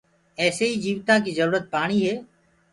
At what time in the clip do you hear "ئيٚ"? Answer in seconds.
0.67-0.81